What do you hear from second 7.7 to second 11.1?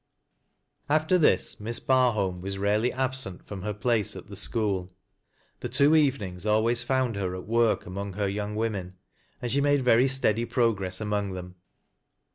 among her young women, and ^he made ver) steady progress